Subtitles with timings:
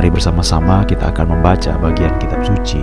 [0.00, 2.80] Mari bersama-sama kita akan membaca bagian kitab suci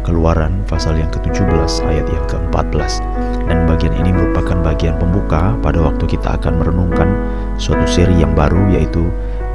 [0.00, 3.04] Keluaran pasal yang ke-17 ayat yang ke-14
[3.44, 7.20] Dan bagian ini merupakan bagian pembuka pada waktu kita akan merenungkan
[7.60, 9.04] suatu seri yang baru yaitu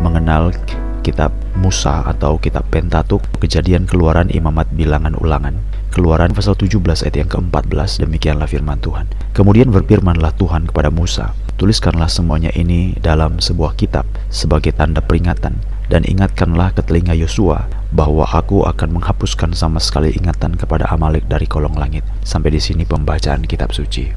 [0.06, 0.54] mengenal
[1.02, 5.58] kitab Musa atau kitab Pentatuk Kejadian Keluaran Imamat Bilangan Ulangan.
[5.90, 6.78] Keluaran pasal 17
[7.10, 9.10] ayat yang ke-14 demikianlah firman Tuhan.
[9.34, 16.06] Kemudian berfirmanlah Tuhan kepada Musa Tuliskanlah semuanya ini dalam sebuah kitab sebagai tanda peringatan dan
[16.06, 21.76] ingatkanlah ke telinga Yosua bahwa aku akan menghapuskan sama sekali ingatan kepada Amalek dari kolong
[21.76, 22.06] langit.
[22.22, 24.14] Sampai di sini pembacaan kitab suci.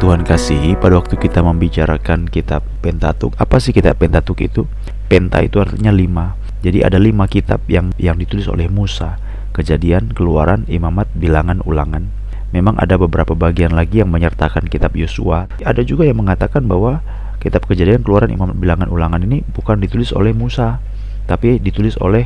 [0.00, 4.64] Tuhan kasihi, pada waktu kita membicarakan kitab Pentatuk, apa sih kitab Pentatuk itu?
[5.12, 6.40] Penta itu artinya lima.
[6.64, 9.20] Jadi ada lima kitab yang yang ditulis oleh Musa,
[9.52, 12.08] Kejadian, Keluaran, Imamat, Bilangan, Ulangan.
[12.48, 15.52] Memang ada beberapa bagian lagi yang menyertakan kitab Yosua.
[15.60, 17.04] Ada juga yang mengatakan bahwa
[17.36, 20.80] kitab Kejadian, Keluaran, Imamat, Bilangan, Ulangan ini bukan ditulis oleh Musa,
[21.28, 22.24] tapi ditulis oleh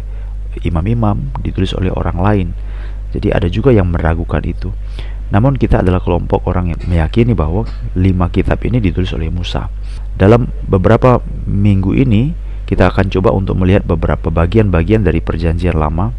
[0.63, 2.49] imam-imam, ditulis oleh orang lain.
[3.15, 4.71] Jadi ada juga yang meragukan itu.
[5.35, 7.67] Namun kita adalah kelompok orang yang meyakini bahwa
[7.99, 9.67] lima kitab ini ditulis oleh Musa.
[10.15, 11.19] Dalam beberapa
[11.51, 12.31] minggu ini
[12.71, 16.15] kita akan coba untuk melihat beberapa bagian-bagian dari perjanjian lama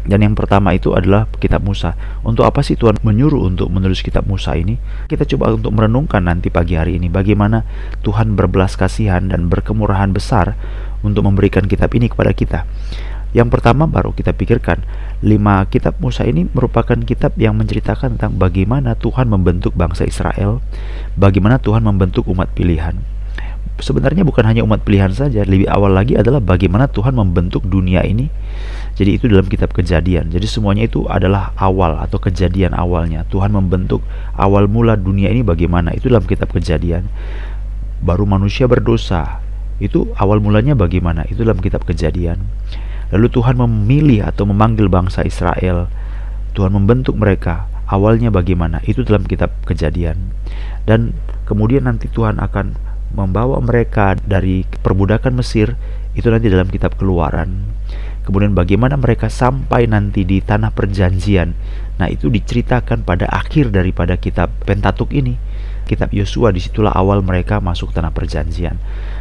[0.00, 1.92] dan yang pertama itu adalah kitab Musa.
[2.24, 4.80] Untuk apa sih Tuhan menyuruh untuk menulis kitab Musa ini?
[5.04, 7.68] Kita coba untuk merenungkan nanti pagi hari ini bagaimana
[8.00, 10.56] Tuhan berbelas kasihan dan berkemurahan besar
[11.04, 12.64] untuk memberikan kitab ini kepada kita.
[13.30, 14.82] Yang pertama baru kita pikirkan,
[15.22, 20.58] lima kitab Musa ini merupakan kitab yang menceritakan tentang bagaimana Tuhan membentuk bangsa Israel,
[21.14, 22.98] bagaimana Tuhan membentuk umat pilihan.
[23.80, 28.28] Sebenarnya bukan hanya umat pilihan saja, lebih awal lagi adalah bagaimana Tuhan membentuk dunia ini.
[28.98, 30.28] Jadi itu dalam kitab kejadian.
[30.28, 33.24] Jadi semuanya itu adalah awal atau kejadian awalnya.
[33.32, 34.04] Tuhan membentuk
[34.36, 35.96] awal mula dunia ini bagaimana.
[35.96, 37.08] Itu dalam kitab kejadian.
[38.04, 39.40] Baru manusia berdosa.
[39.80, 41.24] Itu awal mulanya bagaimana.
[41.24, 42.59] Itu dalam kitab kejadian
[43.10, 45.90] Lalu Tuhan memilih atau memanggil bangsa Israel.
[46.54, 47.66] Tuhan membentuk mereka.
[47.90, 48.78] Awalnya bagaimana?
[48.86, 50.30] Itu dalam kitab Kejadian.
[50.86, 51.14] Dan
[51.46, 52.78] kemudian nanti Tuhan akan
[53.10, 55.74] membawa mereka dari perbudakan Mesir
[56.14, 57.66] itu nanti dalam kitab Keluaran.
[58.22, 61.50] Kemudian bagaimana mereka sampai nanti di tanah perjanjian.
[61.98, 65.34] Nah, itu diceritakan pada akhir daripada kitab Pentatuk ini.
[65.90, 68.78] Kitab Yosua di situlah awal mereka masuk tanah perjanjian.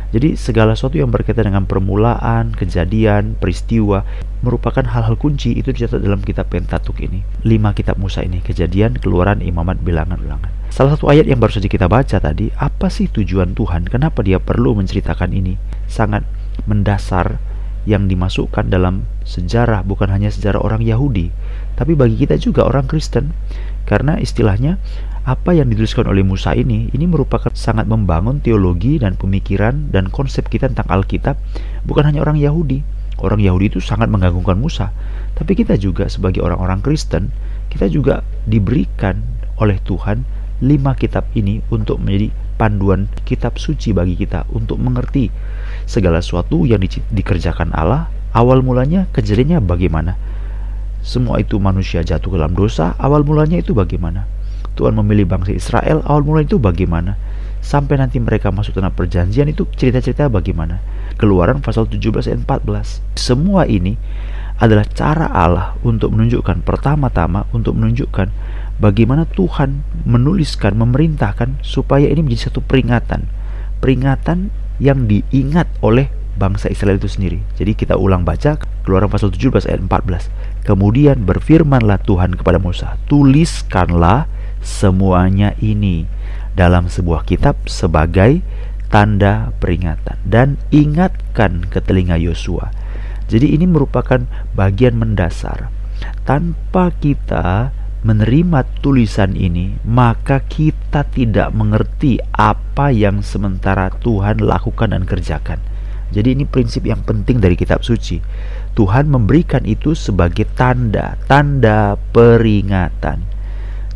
[0.09, 4.01] Jadi segala sesuatu yang berkaitan dengan permulaan, kejadian, peristiwa
[4.41, 7.21] merupakan hal-hal kunci itu dicatat dalam kitab Pentatuk ini.
[7.45, 10.49] Lima kitab Musa ini, kejadian, keluaran, imamat, bilangan, ulangan.
[10.73, 13.85] Salah satu ayat yang baru saja kita baca tadi, apa sih tujuan Tuhan?
[13.85, 15.61] Kenapa dia perlu menceritakan ini?
[15.85, 16.25] Sangat
[16.65, 17.37] mendasar
[17.85, 21.31] yang dimasukkan dalam sejarah bukan hanya sejarah orang Yahudi,
[21.77, 23.33] tapi bagi kita juga orang Kristen.
[23.89, 24.77] Karena istilahnya
[25.29, 30.49] apa yang dituliskan oleh Musa ini ini merupakan sangat membangun teologi dan pemikiran dan konsep
[30.49, 31.37] kita tentang Alkitab
[31.85, 32.81] bukan hanya orang Yahudi.
[33.21, 34.89] Orang Yahudi itu sangat menggagungkan Musa.
[35.37, 37.29] Tapi kita juga sebagai orang-orang Kristen
[37.69, 39.21] kita juga diberikan
[39.61, 40.25] oleh Tuhan
[40.65, 45.29] lima kitab ini untuk menjadi panduan kitab suci bagi kita untuk mengerti
[45.85, 50.17] segala sesuatu yang di dikerjakan Allah awal mulanya kejadiannya bagaimana.
[51.05, 54.38] Semua itu manusia jatuh ke dalam dosa awal mulanya itu bagaimana
[54.79, 57.19] Tuhan memilih bangsa Israel awal mula itu bagaimana?
[57.59, 60.79] Sampai nanti mereka masuk tanah perjanjian itu cerita-cerita bagaimana?
[61.19, 63.03] Keluaran pasal 17 ayat 14.
[63.19, 63.99] Semua ini
[64.55, 68.31] adalah cara Allah untuk menunjukkan pertama-tama untuk menunjukkan
[68.79, 73.27] bagaimana Tuhan menuliskan, memerintahkan supaya ini menjadi satu peringatan.
[73.83, 76.07] Peringatan yang diingat oleh
[76.39, 77.43] bangsa Israel itu sendiri.
[77.59, 78.55] Jadi kita ulang baca
[78.87, 80.31] Keluaran pasal 17 ayat 14.
[80.63, 86.05] Kemudian berfirmanlah Tuhan kepada Musa, "Tuliskanlah semuanya ini
[86.55, 88.43] dalam sebuah kitab sebagai
[88.89, 92.73] tanda peringatan dan ingatkan ke telinga Yosua.
[93.29, 94.25] Jadi ini merupakan
[94.57, 95.69] bagian mendasar.
[96.25, 97.69] Tanpa kita
[98.01, 105.59] menerima tulisan ini, maka kita tidak mengerti apa yang sementara Tuhan lakukan dan kerjakan.
[106.09, 108.17] Jadi ini prinsip yang penting dari kitab suci.
[108.73, 113.21] Tuhan memberikan itu sebagai tanda, tanda peringatan.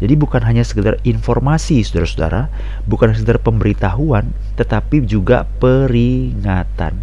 [0.04, 2.52] Jadi bukan hanya sekedar informasi saudara-saudara,
[2.92, 7.00] bukan sekedar pemberitahuan, tetapi juga peringatan.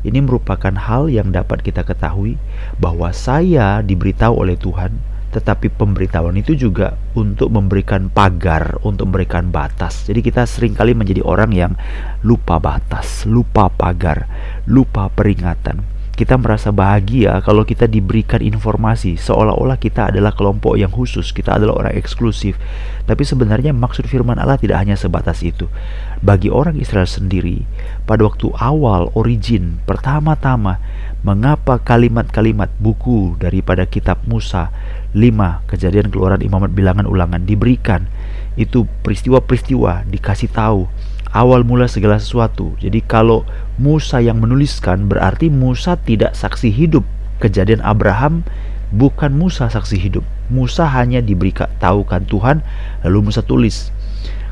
[0.00, 2.40] Ini merupakan hal yang dapat kita ketahui
[2.80, 4.96] bahwa saya diberitahu oleh Tuhan,
[5.28, 10.08] tetapi pemberitahuan itu juga untuk memberikan pagar, untuk memberikan batas.
[10.08, 11.72] Jadi kita sering kali menjadi orang yang
[12.24, 14.24] lupa batas, lupa pagar,
[14.64, 15.97] lupa peringatan.
[16.18, 21.78] Kita merasa bahagia kalau kita diberikan informasi seolah-olah kita adalah kelompok yang khusus, kita adalah
[21.78, 22.58] orang eksklusif.
[23.06, 25.70] Tapi sebenarnya maksud firman Allah tidak hanya sebatas itu.
[26.18, 27.62] Bagi orang Israel sendiri,
[28.02, 30.82] pada waktu awal origin pertama-tama
[31.22, 34.74] mengapa kalimat-kalimat buku daripada kitab Musa
[35.14, 38.10] 5 kejadian keluaran imamat bilangan ulangan diberikan
[38.58, 40.90] itu peristiwa-peristiwa dikasih tahu
[41.38, 42.74] awal mula segala sesuatu.
[42.82, 43.46] Jadi kalau
[43.78, 47.06] Musa yang menuliskan berarti Musa tidak saksi hidup.
[47.38, 48.42] Kejadian Abraham
[48.90, 50.26] bukan Musa saksi hidup.
[50.50, 52.66] Musa hanya diberi tahukan Tuhan
[53.06, 53.94] lalu Musa tulis.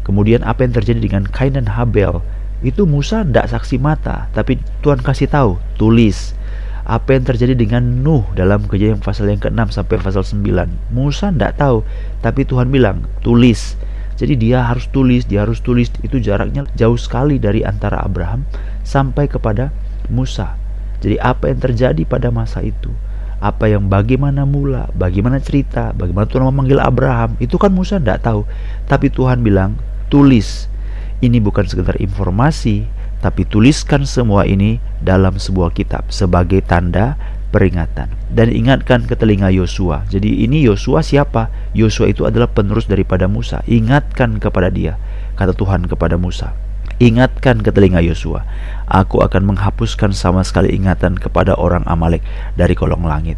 [0.07, 2.23] Kemudian apa yang terjadi dengan Kain dan Habel?
[2.63, 6.39] Itu Musa tidak saksi mata, tapi Tuhan kasih tahu, tulis.
[6.87, 10.95] Apa yang terjadi dengan Nuh dalam kejadian pasal yang ke-6 sampai pasal 9?
[10.95, 11.83] Musa tidak tahu,
[12.23, 13.75] tapi Tuhan bilang, tulis.
[14.17, 15.93] Jadi dia harus tulis, dia harus tulis.
[16.01, 18.49] Itu jaraknya jauh sekali dari antara Abraham
[18.83, 19.71] sampai kepada
[20.09, 20.57] Musa.
[21.05, 22.89] Jadi apa yang terjadi pada masa itu?
[23.37, 28.49] Apa yang bagaimana mula, bagaimana cerita, bagaimana Tuhan memanggil Abraham, itu kan Musa tidak tahu.
[28.89, 29.77] Tapi Tuhan bilang,
[30.09, 30.73] tulis.
[31.21, 32.89] Ini bukan sekedar informasi,
[33.21, 37.17] tapi tuliskan semua ini dalam sebuah kitab sebagai tanda
[37.55, 40.05] peringatan dan ingatkan ke telinga Yosua.
[40.11, 41.49] Jadi ini Yosua siapa?
[41.73, 43.63] Yosua itu adalah penerus daripada Musa.
[43.71, 44.99] Ingatkan kepada dia,
[45.39, 46.53] kata Tuhan kepada Musa.
[46.97, 48.49] Ingatkan ke telinga Yosua,
[48.89, 52.25] aku akan menghapuskan sama sekali ingatan kepada orang Amalek
[52.57, 53.37] dari kolong langit.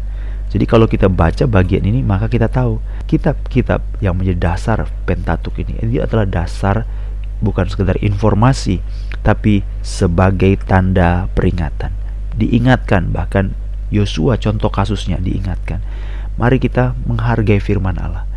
[0.49, 5.77] Jadi kalau kita baca bagian ini maka kita tahu kitab-kitab yang menjadi dasar Pentatuk ini
[5.77, 6.89] ini adalah dasar
[7.37, 8.81] bukan sekedar informasi
[9.21, 11.93] tapi sebagai tanda peringatan.
[12.33, 13.53] Diingatkan bahkan
[13.89, 15.81] Yosua contoh kasusnya diingatkan.
[16.39, 18.29] Mari kita menghargai firman Allah.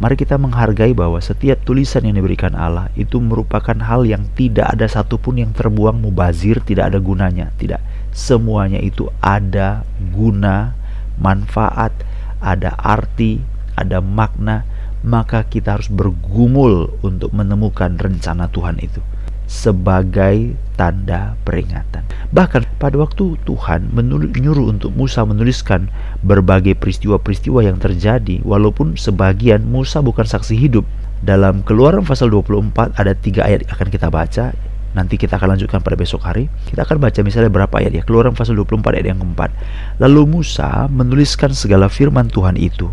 [0.00, 4.88] Mari kita menghargai bahwa setiap tulisan yang diberikan Allah itu merupakan hal yang tidak ada
[4.88, 7.84] satupun yang terbuang mubazir, tidak ada gunanya, tidak.
[8.08, 10.72] Semuanya itu ada guna,
[11.20, 11.92] manfaat,
[12.40, 13.44] ada arti,
[13.76, 14.64] ada makna,
[15.04, 19.04] maka kita harus bergumul untuk menemukan rencana Tuhan itu
[19.50, 22.06] sebagai tanda peringatan.
[22.30, 25.90] Bahkan pada waktu Tuhan menyuruh untuk Musa menuliskan
[26.22, 30.86] berbagai peristiwa-peristiwa yang terjadi, walaupun sebagian Musa bukan saksi hidup.
[31.20, 34.54] Dalam keluaran pasal 24 ada tiga ayat yang akan kita baca.
[34.90, 36.46] Nanti kita akan lanjutkan pada besok hari.
[36.70, 38.02] Kita akan baca misalnya berapa ayat ya.
[38.06, 39.50] Keluaran pasal 24 ayat yang keempat.
[39.98, 42.88] Lalu Musa menuliskan segala firman Tuhan itu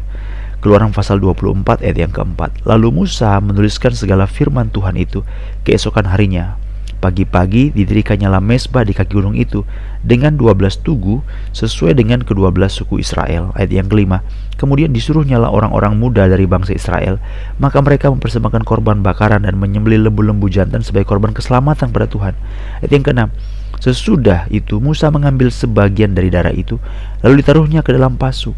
[0.57, 2.65] Keluaran pasal 24 ayat yang keempat.
[2.65, 5.21] Lalu Musa menuliskan segala firman Tuhan itu
[5.61, 6.57] keesokan harinya.
[6.97, 9.61] Pagi-pagi didirikannya mesbah di kaki gunung itu
[10.01, 11.21] dengan 12 tugu
[11.53, 13.53] sesuai dengan kedua belas suku Israel.
[13.53, 14.25] Ayat yang kelima.
[14.57, 17.21] Kemudian disuruhnya lah orang-orang muda dari bangsa Israel.
[17.61, 22.33] Maka mereka mempersembahkan korban bakaran dan menyembelih lembu-lembu jantan sebagai korban keselamatan pada Tuhan.
[22.81, 23.29] Ayat yang keenam.
[23.77, 26.81] Sesudah itu Musa mengambil sebagian dari darah itu
[27.21, 28.57] lalu ditaruhnya ke dalam pasu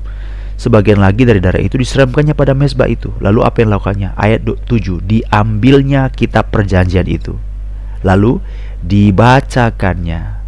[0.59, 3.15] Sebagian lagi dari darah itu diseramkannya pada mesbah itu.
[3.23, 4.11] Lalu apa yang lakukannya?
[4.19, 4.67] Ayat 7.
[5.07, 7.39] Diambilnya kitab perjanjian itu.
[8.03, 8.43] Lalu
[8.83, 10.39] dibacakannya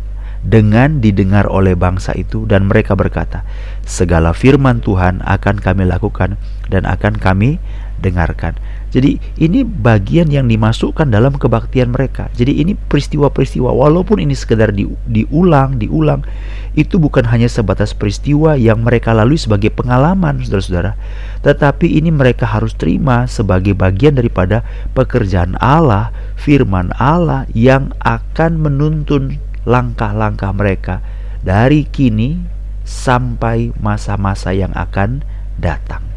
[0.43, 3.47] dengan didengar oleh bangsa itu dan mereka berkata,
[3.87, 6.35] segala firman Tuhan akan kami lakukan
[6.67, 7.63] dan akan kami
[8.01, 8.57] dengarkan.
[8.91, 12.27] Jadi ini bagian yang dimasukkan dalam kebaktian mereka.
[12.35, 16.27] Jadi ini peristiwa-peristiwa walaupun ini sekedar di, diulang, diulang,
[16.75, 20.99] itu bukan hanya sebatas peristiwa yang mereka lalui sebagai pengalaman, saudara-saudara,
[21.45, 29.39] tetapi ini mereka harus terima sebagai bagian daripada pekerjaan Allah, firman Allah yang akan menuntun
[29.63, 30.99] langkah-langkah mereka
[31.45, 32.43] dari kini
[32.83, 35.23] sampai masa-masa yang akan
[35.61, 36.10] datang.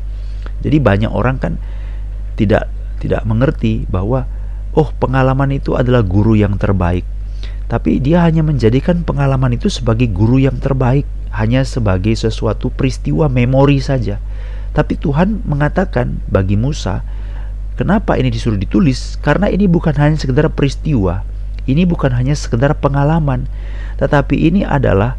[0.64, 1.60] Jadi banyak orang kan
[2.40, 4.24] tidak tidak mengerti bahwa
[4.72, 7.04] oh pengalaman itu adalah guru yang terbaik.
[7.68, 13.80] Tapi dia hanya menjadikan pengalaman itu sebagai guru yang terbaik, hanya sebagai sesuatu peristiwa memori
[13.80, 14.20] saja.
[14.76, 17.00] Tapi Tuhan mengatakan bagi Musa,
[17.78, 19.16] kenapa ini disuruh ditulis?
[19.22, 21.24] Karena ini bukan hanya sekedar peristiwa,
[21.64, 23.48] ini bukan hanya sekedar pengalaman,
[23.96, 25.16] tetapi ini adalah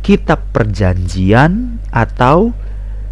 [0.00, 2.56] kitab perjanjian atau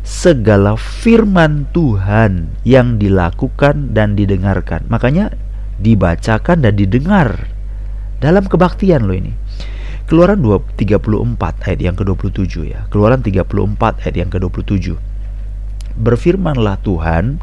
[0.03, 4.87] segala firman Tuhan yang dilakukan dan didengarkan.
[4.91, 5.35] Makanya
[5.79, 7.51] dibacakan dan didengar
[8.19, 9.35] dalam kebaktian loh ini.
[10.11, 10.99] Keluaran 34
[11.67, 12.85] ayat yang ke-27 ya.
[12.91, 14.99] Keluaran 34 ayat yang ke-27.
[15.97, 17.39] Berfirmanlah Tuhan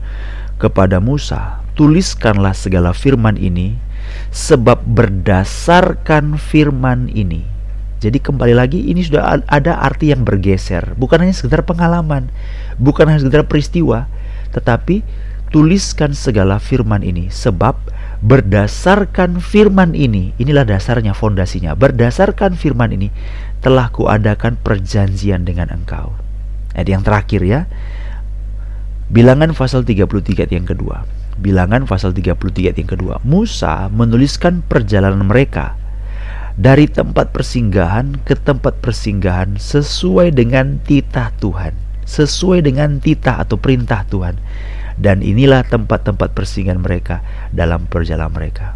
[0.60, 3.80] kepada Musa, tuliskanlah segala firman ini
[4.30, 7.59] sebab berdasarkan firman ini
[8.00, 12.32] Jadi kembali lagi ini sudah ada arti yang bergeser, bukan hanya sekedar pengalaman,
[12.80, 14.08] bukan hanya sekedar peristiwa,
[14.56, 15.04] tetapi
[15.52, 17.76] tuliskan segala firman ini sebab
[18.24, 21.76] berdasarkan firman ini, inilah dasarnya fondasinya.
[21.76, 23.12] Berdasarkan firman ini
[23.60, 26.16] telah kuadakan perjanjian dengan engkau.
[26.76, 27.68] Ayat yang terakhir ya.
[29.10, 31.04] Bilangan pasal 33 yang kedua.
[31.40, 33.20] Bilangan pasal 33 yang kedua.
[33.26, 35.79] Musa menuliskan perjalanan mereka
[36.60, 41.72] dari tempat persinggahan ke tempat persinggahan sesuai dengan titah Tuhan,
[42.04, 44.36] sesuai dengan titah atau perintah Tuhan.
[45.00, 47.24] Dan inilah tempat-tempat persinggahan mereka
[47.56, 48.76] dalam perjalanan mereka.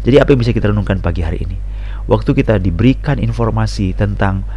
[0.00, 1.60] Jadi apa yang bisa kita renungkan pagi hari ini?
[2.08, 4.48] Waktu kita diberikan informasi tentang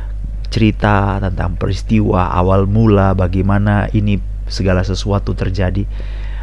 [0.47, 5.83] cerita, tentang peristiwa awal mula bagaimana ini segala sesuatu terjadi.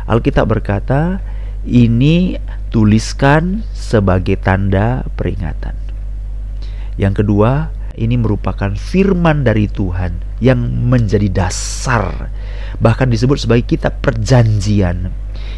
[0.04, 1.25] Alkitab berkata,
[1.64, 2.37] ini
[2.68, 5.88] tuliskan sebagai tanda peringatan.
[6.99, 12.31] Yang kedua, ini merupakan firman dari Tuhan yang menjadi dasar.
[12.78, 15.11] Bahkan disebut sebagai kitab perjanjian.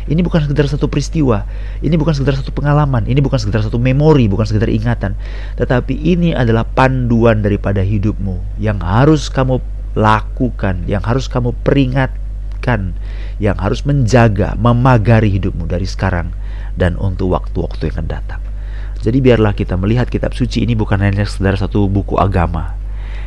[0.08, 1.44] Ini bukan sekedar satu peristiwa,
[1.84, 5.16] ini bukan sekedar satu pengalaman, ini bukan sekedar satu memori, bukan sekedar ingatan,
[5.56, 9.60] tetapi ini adalah panduan daripada hidupmu yang harus kamu
[9.94, 12.96] lakukan, yang harus kamu peringatkan,
[13.38, 16.34] yang harus menjaga, memagari hidupmu dari sekarang
[16.76, 18.49] dan untuk waktu-waktu yang akan datang.
[19.00, 22.76] Jadi biarlah kita melihat kitab suci ini bukan hanya sekedar satu buku agama.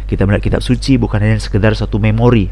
[0.05, 2.45] Kita melihat kitab suci bukan hanya sekedar satu memori.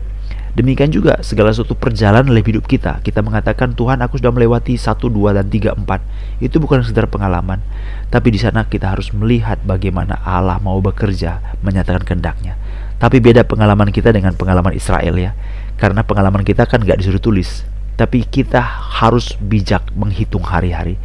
[0.51, 2.99] Demikian juga segala sesuatu perjalanan dalam hidup kita.
[3.05, 6.43] Kita mengatakan Tuhan aku sudah melewati 1, 2, dan 3, 4.
[6.43, 7.61] Itu bukan sekedar pengalaman.
[8.09, 12.57] Tapi di sana kita harus melihat bagaimana Allah mau bekerja menyatakan kehendaknya.
[12.97, 15.31] Tapi beda pengalaman kita dengan pengalaman Israel ya.
[15.77, 17.63] Karena pengalaman kita kan gak disuruh tulis
[18.01, 18.57] tapi kita
[18.97, 20.97] harus bijak menghitung hari-hari.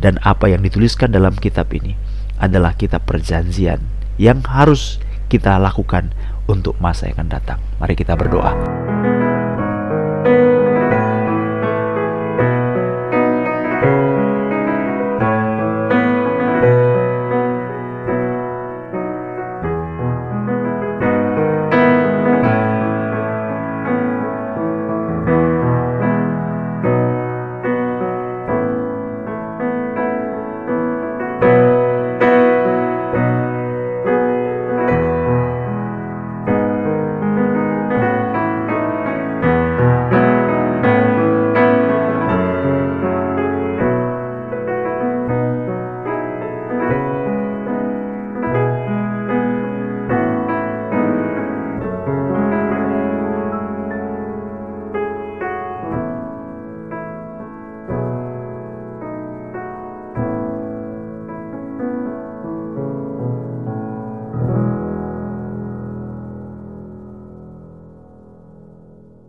[0.00, 1.92] Dan apa yang dituliskan dalam kitab ini
[2.40, 3.84] adalah kitab perjanjian
[4.16, 4.96] yang harus
[5.28, 6.16] kita lakukan
[6.48, 7.60] untuk masa yang akan datang.
[7.78, 8.79] Mari kita berdoa.